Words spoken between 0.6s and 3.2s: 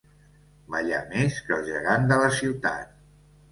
Ballar més que el gegant de la ciutat.